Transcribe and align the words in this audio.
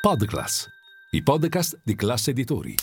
Podclass, 0.00 0.66
i 1.10 1.22
podcast 1.22 1.78
di 1.84 1.94
classe 1.94 2.30
editori. 2.30 2.74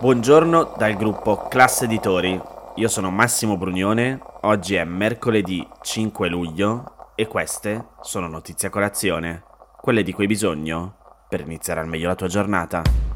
Buongiorno 0.00 0.76
dal 0.78 0.96
gruppo 0.96 1.46
Classe 1.48 1.84
Editori. 1.84 2.40
Io 2.76 2.88
sono 2.88 3.10
Massimo 3.10 3.58
Brugnone. 3.58 4.18
Oggi 4.40 4.76
è 4.76 4.84
mercoledì 4.84 5.62
5 5.82 6.30
luglio 6.30 7.12
e 7.16 7.26
queste 7.26 7.88
sono 8.00 8.26
notizie 8.26 8.68
a 8.68 8.70
colazione, 8.70 9.42
quelle 9.78 10.02
di 10.02 10.14
cui 10.14 10.22
hai 10.22 10.28
bisogno 10.30 11.24
per 11.28 11.40
iniziare 11.40 11.80
al 11.80 11.86
meglio 11.86 12.08
la 12.08 12.14
tua 12.14 12.28
giornata. 12.28 13.09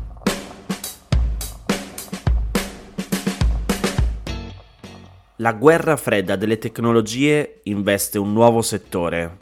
La 5.39 5.53
guerra 5.53 5.97
fredda 5.97 6.37
delle 6.37 6.59
tecnologie 6.59 7.59
investe 7.65 8.19
un 8.19 8.33
nuovo 8.33 8.63
settore. 8.63 9.37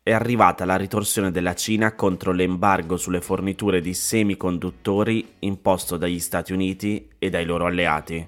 È 0.00 0.12
arrivata 0.12 0.64
la 0.64 0.76
ritorsione 0.76 1.32
della 1.32 1.56
Cina 1.56 1.96
contro 1.96 2.30
l'embargo 2.30 2.96
sulle 2.96 3.20
forniture 3.20 3.80
di 3.80 3.94
semiconduttori 3.94 5.26
imposto 5.40 5.96
dagli 5.96 6.20
Stati 6.20 6.52
Uniti 6.52 7.08
e 7.18 7.30
dai 7.30 7.44
loro 7.44 7.66
alleati. 7.66 8.24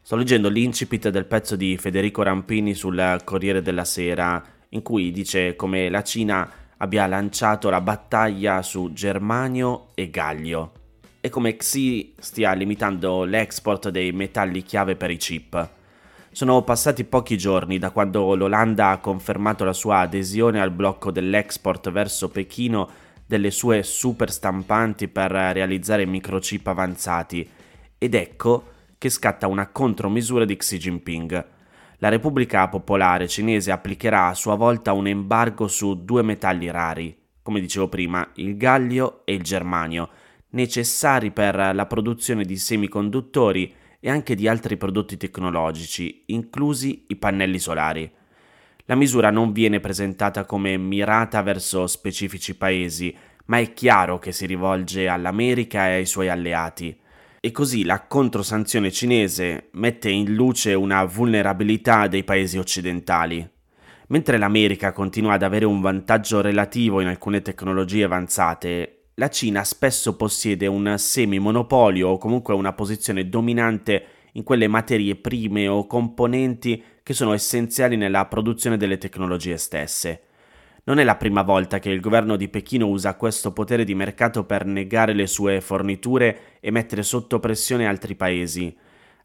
Sto 0.00 0.16
leggendo 0.16 0.48
l'incipit 0.48 1.10
del 1.10 1.26
pezzo 1.26 1.56
di 1.56 1.76
Federico 1.76 2.22
Rampini 2.22 2.72
sul 2.72 3.20
Corriere 3.22 3.60
della 3.60 3.84
Sera, 3.84 4.42
in 4.70 4.80
cui 4.80 5.10
dice 5.10 5.56
come 5.56 5.90
la 5.90 6.02
Cina 6.02 6.50
abbia 6.78 7.06
lanciato 7.06 7.68
la 7.68 7.82
battaglia 7.82 8.62
su 8.62 8.94
germanio 8.94 9.88
e 9.94 10.08
gallio 10.08 10.72
e 11.20 11.28
come 11.28 11.56
Xi 11.56 12.14
stia 12.18 12.54
limitando 12.54 13.24
l'export 13.24 13.90
dei 13.90 14.10
metalli 14.12 14.62
chiave 14.62 14.96
per 14.96 15.10
i 15.10 15.18
chip. 15.18 15.78
Sono 16.32 16.62
passati 16.62 17.02
pochi 17.02 17.36
giorni 17.36 17.78
da 17.78 17.90
quando 17.90 18.36
l'Olanda 18.36 18.90
ha 18.90 18.98
confermato 18.98 19.64
la 19.64 19.72
sua 19.72 19.98
adesione 19.98 20.60
al 20.60 20.70
blocco 20.70 21.10
dell'export 21.10 21.90
verso 21.90 22.28
Pechino 22.28 22.88
delle 23.26 23.50
sue 23.50 23.82
super 23.82 24.30
stampanti 24.30 25.08
per 25.08 25.32
realizzare 25.32 26.06
microchip 26.06 26.68
avanzati 26.68 27.46
ed 27.98 28.14
ecco 28.14 28.64
che 28.96 29.10
scatta 29.10 29.48
una 29.48 29.70
contromisura 29.70 30.44
di 30.44 30.56
Xi 30.56 30.78
Jinping. 30.78 31.46
La 31.98 32.08
Repubblica 32.08 32.68
Popolare 32.68 33.26
Cinese 33.26 33.72
applicherà 33.72 34.28
a 34.28 34.34
sua 34.34 34.54
volta 34.54 34.92
un 34.92 35.08
embargo 35.08 35.66
su 35.66 36.04
due 36.04 36.22
metalli 36.22 36.70
rari, 36.70 37.14
come 37.42 37.60
dicevo 37.60 37.88
prima, 37.88 38.26
il 38.34 38.56
gallio 38.56 39.22
e 39.24 39.34
il 39.34 39.42
germanio, 39.42 40.08
necessari 40.50 41.32
per 41.32 41.74
la 41.74 41.86
produzione 41.86 42.44
di 42.44 42.56
semiconduttori 42.56 43.74
e 44.00 44.10
anche 44.10 44.34
di 44.34 44.48
altri 44.48 44.76
prodotti 44.76 45.16
tecnologici, 45.16 46.24
inclusi 46.26 47.04
i 47.08 47.16
pannelli 47.16 47.58
solari. 47.58 48.10
La 48.86 48.94
misura 48.96 49.30
non 49.30 49.52
viene 49.52 49.78
presentata 49.78 50.44
come 50.44 50.76
mirata 50.76 51.42
verso 51.42 51.86
specifici 51.86 52.56
paesi, 52.56 53.14
ma 53.46 53.58
è 53.58 53.72
chiaro 53.72 54.18
che 54.18 54.32
si 54.32 54.46
rivolge 54.46 55.06
all'America 55.06 55.88
e 55.88 55.94
ai 55.94 56.06
suoi 56.06 56.28
alleati. 56.28 56.98
E 57.40 57.52
così 57.52 57.84
la 57.84 58.02
controsanzione 58.06 58.90
cinese 58.90 59.68
mette 59.72 60.10
in 60.10 60.34
luce 60.34 60.74
una 60.74 61.04
vulnerabilità 61.04 62.06
dei 62.06 62.24
paesi 62.24 62.58
occidentali. 62.58 63.48
Mentre 64.08 64.38
l'America 64.38 64.92
continua 64.92 65.34
ad 65.34 65.42
avere 65.42 65.66
un 65.66 65.80
vantaggio 65.80 66.40
relativo 66.40 67.00
in 67.00 67.06
alcune 67.06 67.42
tecnologie 67.42 68.04
avanzate, 68.04 68.99
la 69.20 69.28
Cina 69.28 69.64
spesso 69.64 70.16
possiede 70.16 70.66
un 70.66 70.94
semi-monopolio 70.96 72.08
o 72.08 72.16
comunque 72.16 72.54
una 72.54 72.72
posizione 72.72 73.28
dominante 73.28 74.04
in 74.32 74.42
quelle 74.42 74.66
materie 74.66 75.14
prime 75.14 75.68
o 75.68 75.86
componenti 75.86 76.82
che 77.02 77.12
sono 77.12 77.34
essenziali 77.34 77.96
nella 77.96 78.24
produzione 78.24 78.78
delle 78.78 78.96
tecnologie 78.96 79.58
stesse. 79.58 80.22
Non 80.84 80.98
è 80.98 81.04
la 81.04 81.16
prima 81.16 81.42
volta 81.42 81.78
che 81.80 81.90
il 81.90 82.00
governo 82.00 82.36
di 82.36 82.48
Pechino 82.48 82.88
usa 82.88 83.14
questo 83.16 83.52
potere 83.52 83.84
di 83.84 83.94
mercato 83.94 84.44
per 84.44 84.64
negare 84.64 85.12
le 85.12 85.26
sue 85.26 85.60
forniture 85.60 86.56
e 86.58 86.70
mettere 86.70 87.02
sotto 87.02 87.40
pressione 87.40 87.86
altri 87.86 88.14
paesi. 88.14 88.74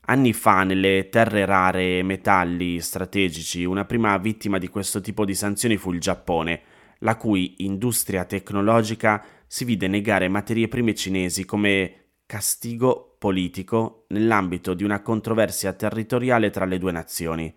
Anni 0.08 0.34
fa, 0.34 0.64
nelle 0.64 1.08
terre 1.10 1.46
rare 1.46 2.00
e 2.00 2.04
metalli 2.04 2.82
strategici, 2.82 3.64
una 3.64 3.86
prima 3.86 4.18
vittima 4.18 4.58
di 4.58 4.68
questo 4.68 5.00
tipo 5.00 5.24
di 5.24 5.34
sanzioni 5.34 5.78
fu 5.78 5.94
il 5.94 6.02
Giappone, 6.02 6.62
la 7.00 7.16
cui 7.16 7.56
industria 7.60 8.26
tecnologica 8.26 9.24
si 9.56 9.64
vide 9.64 9.88
negare 9.88 10.28
materie 10.28 10.68
prime 10.68 10.94
cinesi 10.94 11.46
come 11.46 12.08
castigo 12.26 13.16
politico 13.18 14.04
nell'ambito 14.10 14.74
di 14.74 14.84
una 14.84 15.02
controversia 15.02 15.72
territoriale 15.72 16.50
tra 16.50 16.66
le 16.66 16.78
due 16.78 16.92
nazioni. 16.92 17.56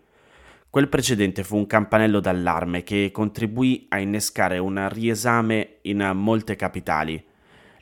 Quel 0.71 0.89
precedente 0.89 1.43
fu 1.43 1.57
un 1.57 1.67
campanello 1.67 2.21
d'allarme 2.21 2.85
che 2.85 3.11
contribuì 3.11 3.87
a 3.89 3.99
innescare 3.99 4.59
un 4.59 4.89
riesame 4.93 5.79
in 5.83 6.13
molte 6.15 6.55
capitali. 6.55 7.21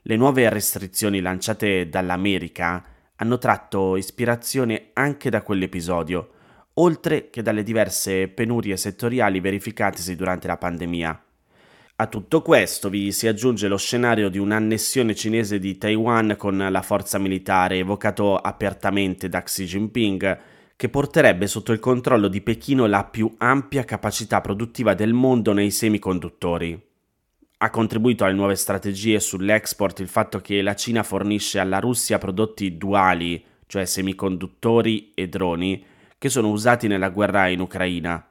Le 0.01 0.17
nuove 0.17 0.49
restrizioni 0.49 1.21
lanciate 1.21 1.87
dall'America 1.91 2.87
hanno 3.17 3.37
tratto 3.37 3.97
ispirazione 3.97 4.93
anche 4.95 5.29
da 5.29 5.43
quell'episodio, 5.43 6.31
oltre 6.77 7.29
che 7.29 7.43
dalle 7.43 7.63
diverse 7.63 8.29
penurie 8.29 8.79
settoriali 8.79 9.41
verificatesi 9.41 10.17
durante 10.17 10.47
la 10.47 10.57
pandemia. 10.57 11.26
A 11.99 12.09
tutto 12.09 12.43
questo 12.43 12.91
vi 12.91 13.11
si 13.11 13.27
aggiunge 13.27 13.69
lo 13.69 13.79
scenario 13.79 14.29
di 14.29 14.37
un'annessione 14.37 15.15
cinese 15.15 15.59
di 15.59 15.79
Taiwan 15.79 16.35
con 16.37 16.59
la 16.59 16.83
forza 16.83 17.17
militare 17.17 17.79
evocato 17.79 18.37
apertamente 18.37 19.31
da 19.31 19.43
Xi 19.43 19.65
Jinping, 19.65 20.39
che 20.77 20.91
porterebbe 20.91 21.47
sotto 21.47 21.73
il 21.73 21.79
controllo 21.79 22.29
di 22.29 22.43
Pechino 22.43 22.85
la 22.85 23.05
più 23.05 23.35
ampia 23.39 23.85
capacità 23.85 24.43
produttiva 24.43 24.93
del 24.93 25.15
mondo 25.15 25.55
nei 25.55 25.71
semiconduttori. 25.71 26.79
Ha 27.57 27.71
contribuito 27.71 28.25
alle 28.25 28.35
nuove 28.35 28.57
strategie 28.57 29.19
sull'export 29.19 30.01
il 30.01 30.09
fatto 30.09 30.43
che 30.43 30.61
la 30.61 30.75
Cina 30.75 31.03
fornisce 31.03 31.59
alla 31.59 31.79
Russia 31.79 32.19
prodotti 32.19 32.77
duali, 32.77 33.43
cioè 33.67 33.87
semiconduttori 33.87 35.13
e 35.15 35.31
droni, 35.31 35.83
che 36.19 36.29
sono 36.29 36.51
usati 36.51 36.89
nella 36.89 37.09
guerra 37.09 37.49
in 37.49 37.61
Ucraina. 37.61 38.23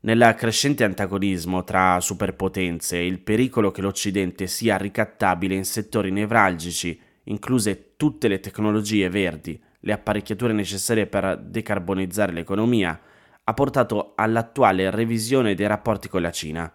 Nel 0.00 0.36
crescente 0.38 0.84
antagonismo 0.84 1.64
tra 1.64 1.98
superpotenze 1.98 2.98
e 2.98 3.06
il 3.06 3.18
pericolo 3.18 3.72
che 3.72 3.80
l'Occidente 3.80 4.46
sia 4.46 4.76
ricattabile 4.76 5.56
in 5.56 5.64
settori 5.64 6.12
nevralgici, 6.12 7.00
incluse 7.24 7.94
tutte 7.96 8.28
le 8.28 8.38
tecnologie 8.38 9.08
verdi, 9.08 9.60
le 9.80 9.92
apparecchiature 9.92 10.52
necessarie 10.52 11.08
per 11.08 11.36
decarbonizzare 11.38 12.30
l'economia, 12.32 12.98
ha 13.42 13.54
portato 13.54 14.12
all'attuale 14.14 14.88
revisione 14.90 15.56
dei 15.56 15.66
rapporti 15.66 16.08
con 16.08 16.22
la 16.22 16.30
Cina. 16.30 16.72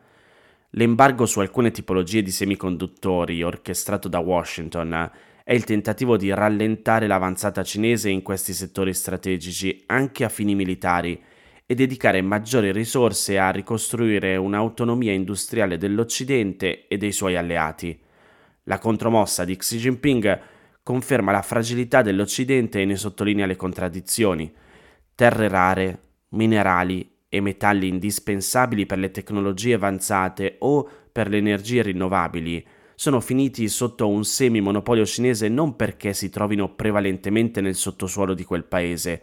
L'embargo 0.71 1.25
su 1.25 1.39
alcune 1.39 1.71
tipologie 1.71 2.23
di 2.23 2.31
semiconduttori 2.31 3.41
orchestrato 3.41 4.09
da 4.09 4.19
Washington 4.19 5.11
è 5.45 5.53
il 5.53 5.63
tentativo 5.63 6.17
di 6.17 6.33
rallentare 6.33 7.07
l'avanzata 7.07 7.63
cinese 7.63 8.09
in 8.09 8.21
questi 8.21 8.51
settori 8.51 8.93
strategici 8.93 9.83
anche 9.85 10.25
a 10.25 10.29
fini 10.29 10.55
militari 10.55 11.21
e 11.65 11.75
dedicare 11.75 12.21
maggiori 12.21 12.71
risorse 12.71 13.37
a 13.39 13.49
ricostruire 13.49 14.35
un'autonomia 14.35 15.11
industriale 15.11 15.77
dell'Occidente 15.77 16.87
e 16.87 16.97
dei 16.97 17.11
suoi 17.11 17.35
alleati. 17.35 17.97
La 18.63 18.79
contromossa 18.79 19.45
di 19.45 19.55
Xi 19.55 19.77
Jinping 19.77 20.39
conferma 20.83 21.31
la 21.31 21.41
fragilità 21.41 22.01
dell'Occidente 22.01 22.81
e 22.81 22.85
ne 22.85 22.95
sottolinea 22.95 23.45
le 23.45 23.55
contraddizioni. 23.55 24.53
Terre 25.15 25.47
rare, 25.47 26.01
minerali 26.29 27.09
e 27.29 27.41
metalli 27.41 27.87
indispensabili 27.87 28.85
per 28.85 28.99
le 28.99 29.11
tecnologie 29.11 29.73
avanzate 29.73 30.57
o 30.59 30.87
per 31.11 31.29
le 31.29 31.37
energie 31.37 31.81
rinnovabili 31.81 32.65
sono 32.95 33.19
finiti 33.19 33.67
sotto 33.69 34.07
un 34.07 34.23
semi-monopolio 34.23 35.05
cinese 35.05 35.49
non 35.49 35.75
perché 35.75 36.13
si 36.13 36.29
trovino 36.29 36.73
prevalentemente 36.73 37.59
nel 37.59 37.75
sottosuolo 37.75 38.33
di 38.33 38.43
quel 38.43 38.63
paese. 38.63 39.21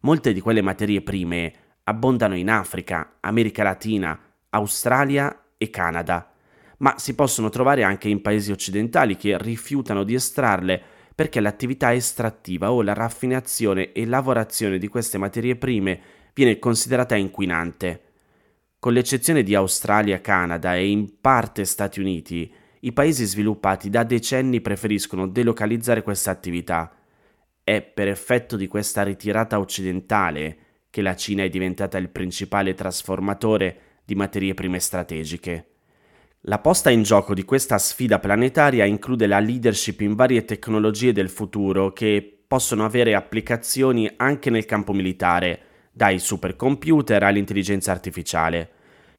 Molte 0.00 0.32
di 0.32 0.40
quelle 0.40 0.60
materie 0.60 1.02
prime 1.02 1.52
abbondano 1.84 2.36
in 2.36 2.48
Africa, 2.48 3.16
America 3.20 3.62
Latina, 3.62 4.18
Australia 4.50 5.44
e 5.56 5.70
Canada, 5.70 6.32
ma 6.78 6.98
si 6.98 7.14
possono 7.14 7.48
trovare 7.48 7.82
anche 7.82 8.08
in 8.08 8.20
paesi 8.20 8.50
occidentali 8.52 9.16
che 9.16 9.36
rifiutano 9.38 10.04
di 10.04 10.14
estrarle 10.14 10.82
perché 11.14 11.40
l'attività 11.40 11.92
estrattiva 11.92 12.72
o 12.72 12.82
la 12.82 12.94
raffinazione 12.94 13.92
e 13.92 14.06
lavorazione 14.06 14.78
di 14.78 14.88
queste 14.88 15.18
materie 15.18 15.56
prime 15.56 16.00
viene 16.34 16.58
considerata 16.58 17.14
inquinante. 17.14 18.02
Con 18.78 18.94
l'eccezione 18.94 19.42
di 19.42 19.54
Australia, 19.54 20.20
Canada 20.20 20.74
e 20.74 20.88
in 20.88 21.20
parte 21.20 21.64
Stati 21.64 22.00
Uniti, 22.00 22.52
i 22.80 22.92
paesi 22.92 23.24
sviluppati 23.24 23.90
da 23.90 24.02
decenni 24.02 24.60
preferiscono 24.60 25.28
delocalizzare 25.28 26.02
questa 26.02 26.32
attività. 26.32 26.92
È 27.62 27.80
per 27.80 28.08
effetto 28.08 28.56
di 28.56 28.66
questa 28.66 29.04
ritirata 29.04 29.60
occidentale 29.60 30.56
che 30.92 31.00
la 31.00 31.16
Cina 31.16 31.42
è 31.42 31.48
diventata 31.48 31.96
il 31.96 32.10
principale 32.10 32.74
trasformatore 32.74 33.76
di 34.04 34.14
materie 34.14 34.52
prime 34.52 34.78
strategiche. 34.78 35.68
La 36.42 36.58
posta 36.58 36.90
in 36.90 37.02
gioco 37.02 37.32
di 37.32 37.44
questa 37.44 37.78
sfida 37.78 38.18
planetaria 38.18 38.84
include 38.84 39.26
la 39.26 39.38
leadership 39.38 40.02
in 40.02 40.14
varie 40.14 40.44
tecnologie 40.44 41.14
del 41.14 41.30
futuro 41.30 41.94
che 41.94 42.40
possono 42.46 42.84
avere 42.84 43.14
applicazioni 43.14 44.10
anche 44.16 44.50
nel 44.50 44.66
campo 44.66 44.92
militare, 44.92 45.60
dai 45.92 46.18
supercomputer 46.18 47.22
all'intelligenza 47.22 47.90
artificiale. 47.90 48.70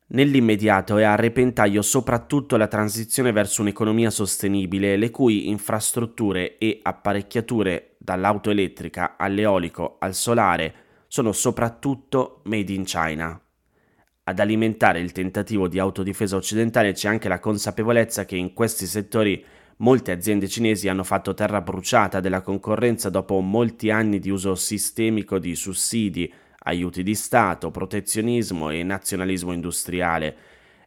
Nell'immediato 0.09 0.97
è 0.97 1.03
a 1.03 1.15
repentaglio 1.15 1.81
soprattutto 1.81 2.55
la 2.55 2.67
transizione 2.67 3.31
verso 3.31 3.63
un'economia 3.63 4.11
sostenibile, 4.11 4.95
le 4.95 5.09
cui 5.09 5.49
infrastrutture 5.49 6.59
e 6.59 6.81
apparecchiature, 6.83 7.95
dall'auto 7.97 8.51
elettrica 8.51 9.15
all'eolico 9.17 9.95
al 9.97 10.13
solare, 10.13 10.82
sono 11.13 11.31
soprattutto 11.31 12.41
made 12.45 12.73
in 12.73 12.85
China. 12.85 13.39
Ad 14.23 14.39
alimentare 14.39 14.99
il 14.99 15.11
tentativo 15.11 15.67
di 15.67 15.77
autodifesa 15.77 16.35
occidentale 16.35 16.93
c'è 16.93 17.07
anche 17.07 17.27
la 17.27 17.37
consapevolezza 17.37 18.25
che 18.25 18.35
in 18.35 18.51
questi 18.53 18.87
settori 18.87 19.45
molte 19.77 20.11
aziende 20.11 20.47
cinesi 20.47 20.87
hanno 20.87 21.03
fatto 21.03 21.35
terra 21.35 21.61
bruciata 21.61 22.19
della 22.19 22.41
concorrenza 22.41 23.11
dopo 23.11 23.39
molti 23.41 23.91
anni 23.91 24.17
di 24.17 24.31
uso 24.31 24.55
sistemico 24.55 25.37
di 25.37 25.53
sussidi, 25.53 26.33
aiuti 26.63 27.03
di 27.03 27.13
Stato, 27.13 27.69
protezionismo 27.69 28.71
e 28.71 28.81
nazionalismo 28.81 29.53
industriale. 29.53 30.35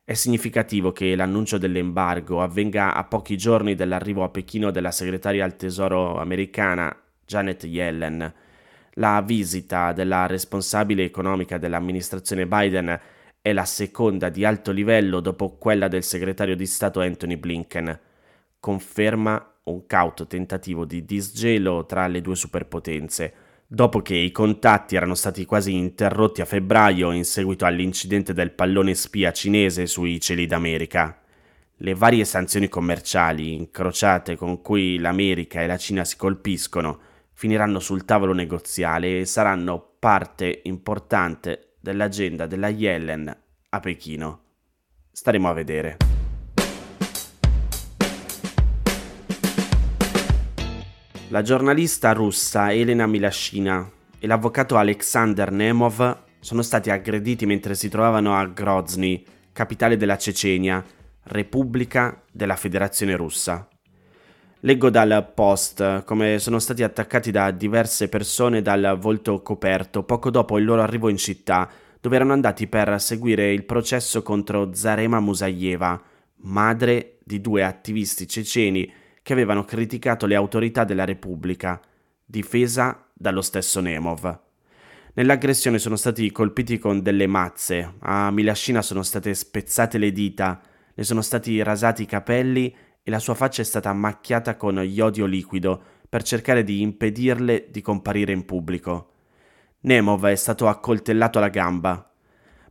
È 0.02 0.14
significativo 0.14 0.90
che 0.90 1.14
l'annuncio 1.14 1.56
dell'embargo 1.56 2.42
avvenga 2.42 2.94
a 2.94 3.04
pochi 3.04 3.36
giorni 3.36 3.76
dall'arrivo 3.76 4.24
a 4.24 4.30
Pechino 4.30 4.72
della 4.72 4.90
segretaria 4.90 5.44
al 5.44 5.54
Tesoro 5.54 6.18
americana 6.18 6.92
Janet 7.24 7.62
Yellen. 7.62 8.34
La 8.98 9.20
visita 9.20 9.92
della 9.92 10.26
responsabile 10.26 11.04
economica 11.04 11.58
dell'amministrazione 11.58 12.46
Biden 12.46 12.98
è 13.42 13.52
la 13.52 13.66
seconda 13.66 14.30
di 14.30 14.42
alto 14.42 14.72
livello 14.72 15.20
dopo 15.20 15.58
quella 15.58 15.86
del 15.86 16.02
segretario 16.02 16.56
di 16.56 16.64
Stato 16.64 17.00
Anthony 17.00 17.36
Blinken. 17.36 18.00
Conferma 18.58 19.54
un 19.64 19.86
cauto 19.86 20.26
tentativo 20.26 20.86
di 20.86 21.04
disgelo 21.04 21.84
tra 21.84 22.06
le 22.06 22.22
due 22.22 22.36
superpotenze 22.36 23.34
dopo 23.66 24.00
che 24.00 24.14
i 24.14 24.30
contatti 24.30 24.96
erano 24.96 25.14
stati 25.14 25.44
quasi 25.44 25.74
interrotti 25.74 26.40
a 26.40 26.46
febbraio 26.46 27.10
in 27.12 27.24
seguito 27.24 27.66
all'incidente 27.66 28.32
del 28.32 28.52
pallone 28.52 28.94
spia 28.94 29.30
cinese 29.30 29.86
sui 29.86 30.18
cieli 30.20 30.46
d'America. 30.46 31.20
Le 31.78 31.94
varie 31.94 32.24
sanzioni 32.24 32.68
commerciali 32.68 33.52
incrociate 33.52 34.36
con 34.36 34.62
cui 34.62 34.98
l'America 34.98 35.60
e 35.60 35.66
la 35.66 35.76
Cina 35.76 36.04
si 36.04 36.16
colpiscono 36.16 37.00
finiranno 37.36 37.80
sul 37.80 38.06
tavolo 38.06 38.32
negoziale 38.32 39.20
e 39.20 39.24
saranno 39.26 39.96
parte 39.98 40.62
importante 40.64 41.74
dell'agenda 41.78 42.46
della 42.46 42.68
Yellen 42.68 43.36
a 43.68 43.80
Pechino. 43.80 44.40
Staremo 45.12 45.46
a 45.46 45.52
vedere. 45.52 45.96
La 51.28 51.42
giornalista 51.42 52.12
russa 52.12 52.72
Elena 52.72 53.06
Milashina 53.06 53.90
e 54.18 54.26
l'avvocato 54.26 54.78
Alexander 54.78 55.50
Nemov 55.50 56.22
sono 56.40 56.62
stati 56.62 56.88
aggrediti 56.88 57.44
mentre 57.44 57.74
si 57.74 57.90
trovavano 57.90 58.34
a 58.34 58.46
Grozny, 58.46 59.22
capitale 59.52 59.98
della 59.98 60.16
Cecenia, 60.16 60.82
Repubblica 61.24 62.22
della 62.32 62.56
Federazione 62.56 63.14
Russa. 63.14 63.68
Leggo 64.66 64.90
dal 64.90 65.30
post 65.32 66.02
come 66.02 66.40
sono 66.40 66.58
stati 66.58 66.82
attaccati 66.82 67.30
da 67.30 67.52
diverse 67.52 68.08
persone 68.08 68.62
dal 68.62 68.96
volto 68.98 69.40
coperto 69.40 70.02
poco 70.02 70.28
dopo 70.28 70.58
il 70.58 70.64
loro 70.64 70.82
arrivo 70.82 71.08
in 71.08 71.18
città, 71.18 71.70
dove 72.00 72.16
erano 72.16 72.32
andati 72.32 72.66
per 72.66 73.00
seguire 73.00 73.52
il 73.52 73.62
processo 73.62 74.24
contro 74.24 74.74
Zarema 74.74 75.20
Musayeva, 75.20 76.02
madre 76.38 77.18
di 77.22 77.40
due 77.40 77.62
attivisti 77.62 78.26
ceceni 78.26 78.92
che 79.22 79.32
avevano 79.32 79.64
criticato 79.64 80.26
le 80.26 80.34
autorità 80.34 80.82
della 80.82 81.04
Repubblica, 81.04 81.80
difesa 82.24 83.06
dallo 83.12 83.42
stesso 83.42 83.80
Nemov. 83.80 84.40
Nell'aggressione 85.14 85.78
sono 85.78 85.94
stati 85.94 86.32
colpiti 86.32 86.78
con 86.78 87.02
delle 87.02 87.28
mazze, 87.28 87.94
a 88.00 88.32
Milascina 88.32 88.82
sono 88.82 89.04
state 89.04 89.32
spezzate 89.32 89.96
le 89.96 90.10
dita, 90.10 90.60
le 90.92 91.04
sono 91.04 91.20
stati 91.20 91.62
rasati 91.62 92.02
i 92.02 92.06
capelli 92.06 92.74
e 93.06 93.10
la 93.12 93.20
sua 93.20 93.34
faccia 93.34 93.62
è 93.62 93.64
stata 93.64 93.92
macchiata 93.92 94.56
con 94.56 94.84
iodio 94.84 95.26
liquido 95.26 95.80
per 96.08 96.24
cercare 96.24 96.64
di 96.64 96.80
impedirle 96.80 97.68
di 97.70 97.80
comparire 97.80 98.32
in 98.32 98.44
pubblico. 98.44 99.10
Nemov 99.82 100.26
è 100.26 100.34
stato 100.34 100.66
accoltellato 100.66 101.38
alla 101.38 101.48
gamba, 101.48 102.10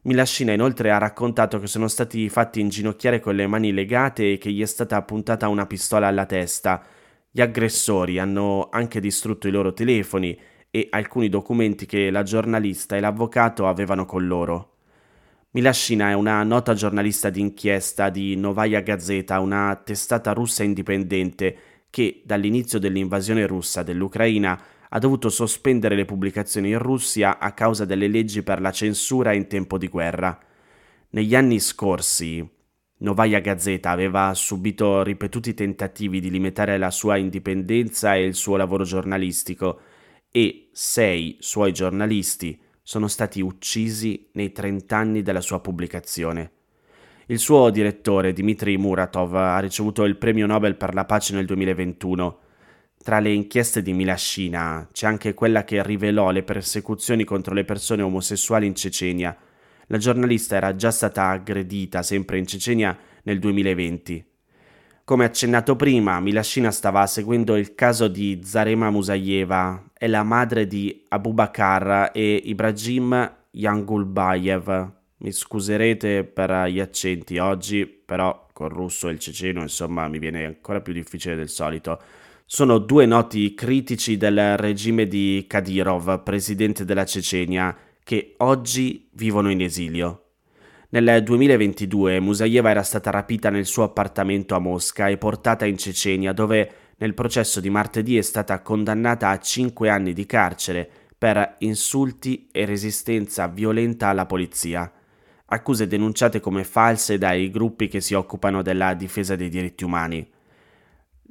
Milashina 0.02 0.52
inoltre 0.52 0.92
ha 0.92 0.98
raccontato 0.98 1.58
che 1.58 1.68
sono 1.68 1.88
stati 1.88 2.28
fatti 2.28 2.60
inginocchiare 2.60 3.22
con 3.22 3.34
le 3.34 3.48
mani 3.48 3.72
legate 3.72 4.34
e 4.34 4.38
che 4.38 4.52
gli 4.52 4.62
è 4.62 4.66
stata 4.66 5.02
puntata 5.04 5.48
una 5.48 5.66
pistola 5.66 6.08
alla 6.08 6.26
testa. 6.26 6.84
Gli 7.32 7.40
aggressori 7.40 8.20
hanno 8.20 8.68
anche 8.70 9.00
distrutto 9.00 9.48
i 9.48 9.52
loro 9.52 9.72
telefoni 9.72 10.38
e 10.70 10.88
alcuni 10.92 11.30
documenti 11.30 11.86
che 11.86 12.12
la 12.12 12.24
giornalista 12.24 12.98
e 12.98 13.00
l'avvocato 13.00 13.68
avevano 13.68 14.06
con 14.06 14.28
loro. 14.28 14.75
Milashina 15.56 16.10
è 16.10 16.13
una 16.13 16.44
nota 16.44 16.74
giornalista 16.74 17.30
d'inchiesta 17.30 18.10
di 18.10 18.36
Novaya 18.36 18.81
Gazeta, 18.81 19.40
una 19.40 19.81
testata 19.81 20.34
russa 20.34 20.63
indipendente 20.63 21.57
che 21.90 22.24
dall'inizio 22.25 22.78
dell'invasione 22.78 23.48
russa 23.48 23.81
dell'Ucraina 23.81 24.62
ha 24.90 25.00
dovuto 25.00 25.30
sospendere 25.30 25.96
le 25.96 26.04
pubblicazioni 26.04 26.72
in 26.72 26.80
Russia 26.80 27.40
a 27.40 27.54
causa 27.54 27.86
delle 27.86 28.10
leggi 28.10 28.44
per 28.44 28.60
la 28.60 28.72
censura 28.72 29.31
in 29.31 29.48
tempo 29.48 29.78
di 29.78 29.88
guerra. 29.88 30.38
Negli 31.12 31.36
anni 31.36 31.62
scorsi, 31.62 32.46
Novaya 32.98 33.40
Gazeta 33.40 33.92
aveva 33.92 34.34
subito 34.34 35.04
ripetuti 35.04 35.54
tentativi 35.54 36.19
di 36.19 36.31
limitare 36.31 36.78
la 36.78 36.92
sua 36.92 37.16
indipendenza 37.16 38.13
e 38.13 38.25
il 38.25 38.36
suo 38.36 38.58
lavoro 38.58 38.84
giornalistico 38.84 39.80
e 40.30 40.68
sei 40.74 41.38
suoi 41.40 41.72
giornalisti 41.72 42.60
sono 42.86 43.08
stati 43.08 43.42
uccisi 43.42 44.30
nei 44.34 44.52
trent'anni 44.52 45.24
della 45.24 45.42
sua 45.42 45.60
pubblicazione. 45.60 46.52
Il 47.26 47.40
suo 47.40 47.72
direttore, 47.72 48.32
Dmitry 48.32 48.78
Muratov, 48.78 49.34
ha 49.34 49.58
ricevuto 49.58 50.04
il 50.04 50.18
premio 50.18 50.46
Nobel 50.46 50.76
per 50.76 50.94
la 50.94 51.06
pace 51.06 51.34
nel 51.34 51.48
2021 51.48 52.44
tra 53.06 53.20
le 53.20 53.32
inchieste 53.32 53.84
di 53.84 53.94
Milascina 53.94 54.90
c'è 54.92 55.06
anche 55.06 55.36
quella 55.36 55.64
che 55.64 55.84
rivelò 55.84 56.32
le 56.32 56.42
persecuzioni 56.42 57.24
contro 57.24 57.54
le 57.54 57.64
persone 57.64 58.02
omosessuali 58.02 58.66
in 58.66 58.74
Cecenia. 58.74 59.38
La 59.86 60.00
giornalista 60.00 60.56
era 60.56 60.76
già 60.76 60.90
stata 60.90 61.28
aggredita 61.28 62.02
sempre 62.02 62.40
in 62.40 62.48
Cecenia 62.48 62.98
nel 63.22 63.38
2020. 63.38 64.26
Come 65.04 65.24
accennato 65.24 65.76
prima, 65.76 66.20
Milascina 66.20 66.72
stava 66.72 67.06
seguendo 67.06 67.56
il 67.56 67.76
caso 67.76 68.08
di 68.08 68.42
Zarema 68.44 68.90
Musayeva, 68.90 69.85
è 69.97 70.07
la 70.07 70.24
madre 70.24 70.68
di 70.68 71.06
Abubakar 71.09 72.12
e 72.13 72.42
Ibrahim 72.45 73.33
Yangulbayev. 73.51 74.92
Mi 75.18 75.31
scuserete 75.31 76.24
per 76.24 76.68
gli 76.69 76.79
accenti 76.79 77.38
oggi, 77.38 77.86
però 77.86 78.48
col 78.53 78.70
russo 78.70 79.08
e 79.08 79.13
il 79.13 79.20
ceceno, 79.20 79.62
insomma, 79.62 80.08
mi 80.08 80.20
viene 80.20 80.46
ancora 80.46 80.81
più 80.81 80.93
difficile 80.93 81.36
del 81.36 81.50
solito 81.50 82.00
sono 82.48 82.77
due 82.77 83.08
noti 83.08 83.55
critici 83.55 84.17
del 84.17 84.55
regime 84.58 85.08
di 85.08 85.46
Kadyrov, 85.48 86.22
presidente 86.22 86.86
della 86.86 87.03
Cecenia, 87.03 87.75
che 88.03 88.36
oggi 88.38 89.10
vivono 89.13 89.50
in 89.50 89.62
esilio. 89.62 90.22
Nel 90.89 91.24
2022 91.24 92.20
Musayeva 92.20 92.70
era 92.70 92.84
stata 92.84 93.10
rapita 93.10 93.50
nel 93.50 93.65
suo 93.65 93.81
appartamento 93.81 94.53
a 94.53 94.60
Mosca 94.60 95.08
e 95.08 95.17
portata 95.17 95.65
in 95.65 95.77
Cecenia, 95.77 96.34
dove 96.34 96.72
nel 96.98 97.14
processo 97.14 97.60
di 97.60 97.70
martedì 97.70 98.18
è 98.18 98.22
stata 98.22 98.62
condannata 98.62 99.30
a 99.30 99.40
5 99.40 99.90
anni 99.90 100.14
di 100.14 100.25
carcere 100.25 100.90
per 101.18 101.56
insulti 101.60 102.48
e 102.52 102.66
resistenza 102.66 103.48
violenta 103.48 104.08
alla 104.08 104.25
polizia, 104.25 104.92
accuse 105.48 105.88
denunciate 105.88 106.40
come 106.40 106.64
false 106.64 107.18
dai 107.18 107.50
gruppi 107.50 107.88
che 107.88 108.02
si 108.02 108.14
occupano 108.14 108.62
della 108.62 108.94
difesa 108.94 109.36
dei 109.36 109.50
diritti 109.50 109.84
umani. 109.84 110.28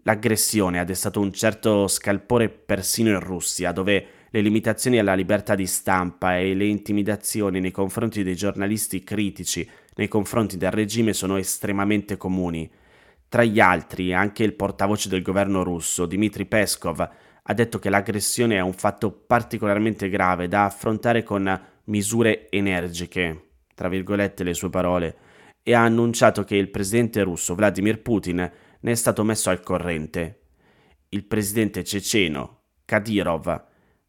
L'aggressione 0.03 0.79
ha 0.79 0.85
destato 0.85 1.21
un 1.21 1.33
certo 1.33 1.89
scalpore 1.89 2.51
persino 2.51 3.11
in 3.11 3.21
Russia, 3.21 3.73
dove 3.73 4.07
le 4.29 4.41
limitazioni 4.41 4.99
alla 4.99 5.15
libertà 5.15 5.55
di 5.55 5.67
stampa 5.67 6.37
e 6.37 6.55
le 6.55 6.67
intimidazioni 6.67 7.61
nei 7.61 7.71
confronti 7.71 8.23
dei 8.23 8.35
giornalisti 8.35 9.03
critici 9.03 9.67
nei 9.95 10.09
confronti 10.09 10.57
del 10.57 10.73
regime 10.73 11.13
sono 11.13 11.37
estremamente 11.37 12.17
comuni. 12.17 12.69
Tra 13.35 13.43
gli 13.43 13.59
altri, 13.59 14.15
anche 14.15 14.45
il 14.45 14.55
portavoce 14.55 15.09
del 15.09 15.21
governo 15.21 15.65
russo, 15.65 16.07
Dmitry 16.07 16.45
Peskov, 16.45 17.11
ha 17.43 17.53
detto 17.53 17.81
che 17.81 17.91
l'aggressione 17.91 18.55
è 18.55 18.61
un 18.61 18.75
fatto 18.75 19.11
particolarmente 19.11 20.09
grave 20.09 20.47
da 20.47 20.67
affrontare 20.67 21.25
con 21.25 21.61
misure 21.87 22.49
energiche, 22.49 23.49
tra 23.75 23.89
virgolette 23.89 24.45
le 24.45 24.55
sue 24.55 24.71
parole, 24.71 25.17
e 25.65 25.75
ha 25.75 25.83
annunciato 25.83 26.45
che 26.45 26.55
il 26.55 26.71
presidente 26.71 27.25
russo 27.25 27.57
Vladimir 27.57 28.01
Putin 28.03 28.37
ne 28.79 28.91
è 28.93 28.95
stato 28.95 29.25
messo 29.25 29.51
al 29.51 29.63
corrente. 29.63 30.43
Il 31.09 31.25
presidente 31.25 31.83
ceceno, 31.83 32.61
Kadyrov, 32.85 33.49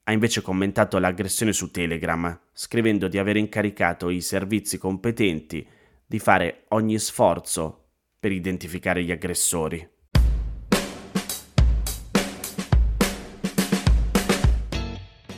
ha 0.04 0.12
invece 0.12 0.44
commentato 0.44 1.00
l'aggressione 1.00 1.52
su 1.52 1.72
Telegram, 1.72 2.42
scrivendo 2.54 3.08
di 3.08 3.18
aver 3.18 3.38
incaricato 3.38 4.12
i 4.12 4.22
servizi 4.22 4.78
competenti 4.78 5.68
di 6.06 6.20
fare 6.20 6.66
ogni 6.68 7.00
sforzo 7.00 7.85
per 8.26 8.34
identificare 8.34 9.04
gli 9.04 9.12
aggressori. 9.12 9.88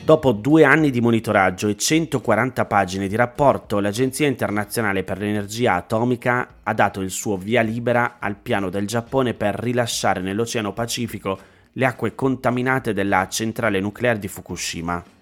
Dopo 0.02 0.32
due 0.32 0.64
anni 0.64 0.90
di 0.90 1.02
monitoraggio 1.02 1.68
e 1.68 1.76
140 1.76 2.64
pagine 2.64 3.06
di 3.06 3.14
rapporto, 3.14 3.78
l'Agenzia 3.78 4.26
internazionale 4.26 5.04
per 5.04 5.18
l'energia 5.18 5.74
atomica 5.74 6.60
ha 6.62 6.72
dato 6.72 7.02
il 7.02 7.10
suo 7.10 7.36
via 7.36 7.60
libera 7.60 8.16
al 8.18 8.36
piano 8.36 8.70
del 8.70 8.86
Giappone 8.86 9.34
per 9.34 9.56
rilasciare 9.56 10.22
nell'Oceano 10.22 10.72
Pacifico 10.72 11.38
le 11.72 11.84
acque 11.84 12.14
contaminate 12.14 12.94
della 12.94 13.28
centrale 13.28 13.80
nucleare 13.80 14.18
di 14.18 14.28
Fukushima. 14.28 15.17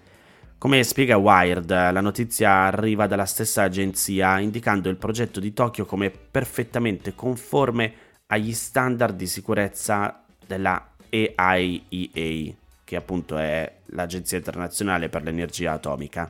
Come 0.59 0.83
spiega 0.83 1.17
Wired, 1.17 1.69
la 1.69 2.01
notizia 2.01 2.51
arriva 2.51 3.05
dalla 3.05 3.25
stessa 3.25 3.61
agenzia 3.61 4.39
indicando 4.39 4.89
il 4.89 4.95
progetto 4.95 5.39
di 5.39 5.53
Tokyo 5.53 5.85
come 5.85 6.09
perfettamente 6.09 7.13
conforme 7.13 7.93
agli 8.25 8.53
standard 8.53 9.15
di 9.15 9.27
sicurezza 9.27 10.23
della 10.45 10.93
AIEA 11.09 12.55
che 12.83 12.95
appunto 12.95 13.37
è 13.37 13.71
l'Agenzia 13.87 14.37
internazionale 14.37 15.09
per 15.09 15.21
l'energia 15.21 15.73
atomica. 15.73 16.27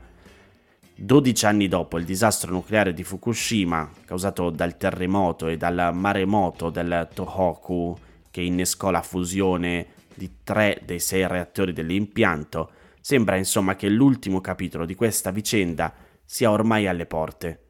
12 0.95 1.45
anni 1.45 1.67
dopo 1.69 1.97
il 1.97 2.03
disastro 2.03 2.51
nucleare 2.51 2.93
di 2.93 3.03
Fukushima, 3.03 3.89
causato 4.05 4.49
dal 4.49 4.75
terremoto 4.75 5.47
e 5.47 5.55
dal 5.55 5.91
maremoto 5.93 6.69
del 6.69 7.07
Tohoku, 7.13 7.95
che 8.29 8.41
innescò 8.41 8.89
la 8.89 9.03
fusione 9.03 9.85
di 10.15 10.37
tre 10.43 10.81
dei 10.83 10.99
sei 10.99 11.27
reattori 11.27 11.71
dell'impianto, 11.71 12.71
sembra 13.07 13.37
insomma 13.37 13.77
che 13.77 13.87
l'ultimo 13.87 14.41
capitolo 14.41 14.85
di 14.85 14.93
questa 14.93 15.31
vicenda 15.31 15.93
sia 16.25 16.51
ormai 16.51 16.87
alle 16.87 17.05
porte. 17.05 17.61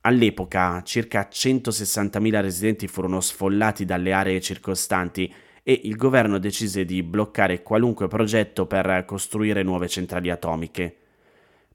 All'epoca 0.00 0.80
circa 0.82 1.28
160.000 1.30 2.40
residenti 2.40 2.88
furono 2.88 3.20
sfollati 3.20 3.84
dalle 3.84 4.14
aree 4.14 4.40
circostanti 4.40 5.30
e 5.62 5.78
il 5.84 5.96
governo 5.96 6.38
decise 6.38 6.86
di 6.86 7.02
bloccare 7.02 7.62
qualunque 7.62 8.08
progetto 8.08 8.64
per 8.64 9.04
costruire 9.04 9.62
nuove 9.62 9.88
centrali 9.88 10.30
atomiche. 10.30 10.96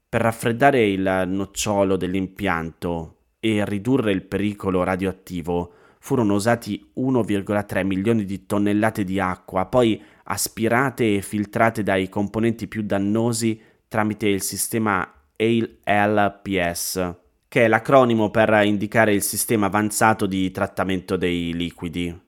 Per 0.08 0.20
raffreddare 0.20 0.84
il 0.84 1.22
nocciolo 1.28 1.96
dell'impianto 1.96 3.18
e 3.38 3.64
ridurre 3.64 4.10
il 4.10 4.24
pericolo 4.24 4.82
radioattivo 4.82 5.72
furono 6.00 6.34
usati 6.34 6.90
1,3 6.96 7.84
milioni 7.84 8.24
di 8.24 8.46
tonnellate 8.46 9.04
di 9.04 9.20
acqua, 9.20 9.66
poi 9.66 10.00
aspirate 10.24 11.16
e 11.16 11.22
filtrate 11.22 11.82
dai 11.82 12.08
componenti 12.08 12.66
più 12.66 12.82
dannosi 12.82 13.60
tramite 13.88 14.28
il 14.28 14.42
sistema 14.42 15.10
ALPS, 15.36 17.14
che 17.48 17.64
è 17.64 17.68
l'acronimo 17.68 18.30
per 18.30 18.50
indicare 18.64 19.14
il 19.14 19.22
sistema 19.22 19.66
avanzato 19.66 20.26
di 20.26 20.50
trattamento 20.50 21.16
dei 21.16 21.54
liquidi. 21.54 22.26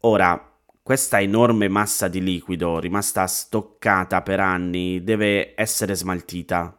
Ora, 0.00 0.52
questa 0.82 1.20
enorme 1.20 1.68
massa 1.68 2.08
di 2.08 2.22
liquido 2.22 2.78
rimasta 2.78 3.26
stoccata 3.26 4.20
per 4.22 4.40
anni 4.40 5.02
deve 5.02 5.54
essere 5.56 5.94
smaltita. 5.94 6.78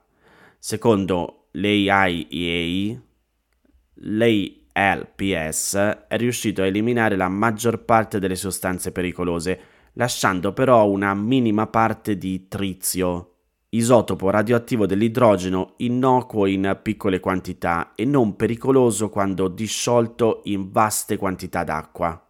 Secondo 0.60 1.48
l'AIEA, 1.52 3.02
l'ALPS 4.76 5.76
è 6.08 6.18
riuscito 6.18 6.62
a 6.62 6.66
eliminare 6.66 7.16
la 7.16 7.30
maggior 7.30 7.84
parte 7.84 8.20
delle 8.20 8.36
sostanze 8.36 8.92
pericolose, 8.92 9.60
lasciando 9.94 10.52
però 10.52 10.88
una 10.90 11.14
minima 11.14 11.68
parte 11.68 12.18
di 12.18 12.48
trizio, 12.50 13.36
isotopo 13.70 14.30
radioattivo 14.30 14.86
dell'idrogeno 14.86 15.76
innocuo 15.78 16.46
in 16.46 16.78
piccole 16.82 17.22
quantità 17.22 17.94
e 17.96 18.04
non 18.04 18.36
pericoloso 18.36 19.10
quando 19.10 19.48
disciolto 19.48 20.42
in 20.46 20.72
vaste 20.72 21.18
quantità 21.18 21.64
d'acqua. 21.64 22.22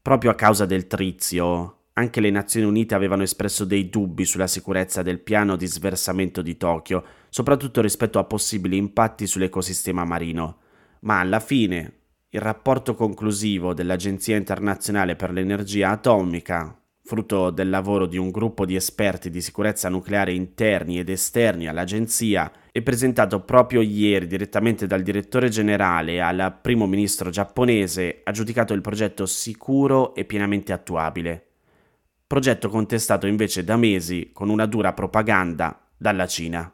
Proprio 0.00 0.30
a 0.30 0.34
causa 0.34 0.64
del 0.64 0.86
trizio, 0.86 1.74
anche 1.94 2.20
le 2.20 2.30
Nazioni 2.30 2.66
Unite 2.66 2.94
avevano 2.94 3.24
espresso 3.24 3.64
dei 3.64 3.90
dubbi 3.90 4.24
sulla 4.24 4.46
sicurezza 4.46 5.02
del 5.02 5.20
piano 5.20 5.56
di 5.56 5.66
sversamento 5.66 6.40
di 6.40 6.56
Tokyo, 6.56 7.04
soprattutto 7.28 7.82
rispetto 7.82 8.18
a 8.18 8.24
possibili 8.24 8.76
impatti 8.76 9.26
sull'ecosistema 9.26 10.04
marino. 10.04 10.60
Ma 11.00 11.20
alla 11.20 11.40
fine, 11.40 11.92
il 12.30 12.40
rapporto 12.40 12.94
conclusivo 12.94 13.74
dell'Agenzia 13.74 14.36
internazionale 14.36 15.16
per 15.16 15.32
l'energia 15.32 15.90
atomica, 15.90 16.78
frutto 17.08 17.48
del 17.48 17.70
lavoro 17.70 18.04
di 18.04 18.18
un 18.18 18.30
gruppo 18.30 18.66
di 18.66 18.74
esperti 18.74 19.30
di 19.30 19.40
sicurezza 19.40 19.88
nucleare 19.88 20.34
interni 20.34 20.98
ed 20.98 21.08
esterni 21.08 21.66
all'agenzia 21.66 22.52
e 22.70 22.82
presentato 22.82 23.40
proprio 23.40 23.80
ieri 23.80 24.26
direttamente 24.26 24.86
dal 24.86 25.00
direttore 25.00 25.48
generale 25.48 26.20
al 26.20 26.58
primo 26.60 26.86
ministro 26.86 27.30
giapponese, 27.30 28.20
ha 28.24 28.30
giudicato 28.30 28.74
il 28.74 28.82
progetto 28.82 29.24
sicuro 29.24 30.14
e 30.14 30.26
pienamente 30.26 30.74
attuabile. 30.74 31.46
Progetto 32.26 32.68
contestato 32.68 33.26
invece 33.26 33.64
da 33.64 33.78
mesi 33.78 34.28
con 34.34 34.50
una 34.50 34.66
dura 34.66 34.92
propaganda 34.92 35.88
dalla 35.96 36.26
Cina. 36.26 36.70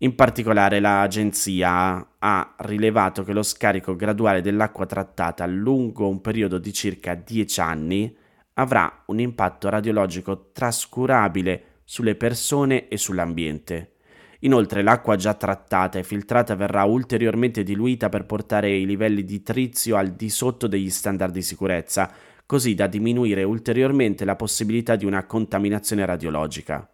In 0.00 0.14
particolare 0.14 0.78
l'agenzia 0.78 2.14
ha 2.18 2.54
rilevato 2.58 3.24
che 3.24 3.32
lo 3.32 3.42
scarico 3.42 3.96
graduale 3.96 4.40
dell'acqua 4.40 4.86
trattata 4.86 5.44
lungo 5.46 6.08
un 6.08 6.20
periodo 6.20 6.58
di 6.58 6.72
circa 6.72 7.16
10 7.16 7.60
anni 7.60 8.16
avrà 8.54 9.02
un 9.06 9.18
impatto 9.18 9.68
radiologico 9.68 10.50
trascurabile 10.52 11.80
sulle 11.82 12.14
persone 12.14 12.86
e 12.86 12.96
sull'ambiente. 12.96 13.94
Inoltre 14.40 14.82
l'acqua 14.82 15.16
già 15.16 15.34
trattata 15.34 15.98
e 15.98 16.04
filtrata 16.04 16.54
verrà 16.54 16.84
ulteriormente 16.84 17.64
diluita 17.64 18.08
per 18.08 18.24
portare 18.24 18.70
i 18.70 18.86
livelli 18.86 19.24
di 19.24 19.42
trizio 19.42 19.96
al 19.96 20.10
di 20.10 20.30
sotto 20.30 20.68
degli 20.68 20.90
standard 20.90 21.32
di 21.32 21.42
sicurezza, 21.42 22.12
così 22.46 22.74
da 22.74 22.86
diminuire 22.86 23.42
ulteriormente 23.42 24.24
la 24.24 24.36
possibilità 24.36 24.94
di 24.94 25.06
una 25.06 25.26
contaminazione 25.26 26.06
radiologica. 26.06 26.88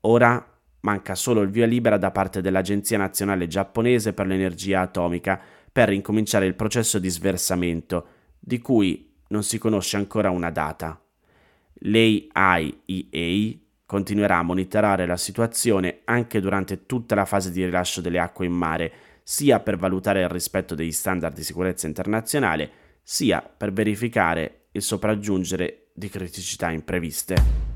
Ora 0.00 0.55
manca 0.86 1.16
solo 1.16 1.40
il 1.42 1.50
via 1.50 1.66
libera 1.66 1.98
da 1.98 2.12
parte 2.12 2.40
dell'Agenzia 2.40 2.96
nazionale 2.96 3.48
giapponese 3.48 4.12
per 4.12 4.28
l'energia 4.28 4.82
atomica 4.82 5.40
per 5.72 5.92
incominciare 5.92 6.46
il 6.46 6.54
processo 6.54 7.00
di 7.00 7.08
sversamento, 7.08 8.06
di 8.38 8.60
cui 8.60 9.12
non 9.28 9.42
si 9.42 9.58
conosce 9.58 9.96
ancora 9.96 10.30
una 10.30 10.50
data. 10.50 10.98
L'AIEA 11.80 13.58
continuerà 13.84 14.38
a 14.38 14.42
monitorare 14.42 15.06
la 15.06 15.16
situazione 15.16 16.02
anche 16.04 16.40
durante 16.40 16.86
tutta 16.86 17.16
la 17.16 17.24
fase 17.24 17.50
di 17.50 17.64
rilascio 17.64 18.00
delle 18.00 18.20
acque 18.20 18.46
in 18.46 18.52
mare, 18.52 18.92
sia 19.24 19.58
per 19.58 19.76
valutare 19.76 20.22
il 20.22 20.28
rispetto 20.28 20.76
degli 20.76 20.92
standard 20.92 21.34
di 21.34 21.42
sicurezza 21.42 21.88
internazionale, 21.88 22.70
sia 23.02 23.42
per 23.42 23.72
verificare 23.72 24.68
il 24.70 24.82
sopraggiungere 24.82 25.88
di 25.92 26.08
criticità 26.08 26.70
impreviste. 26.70 27.75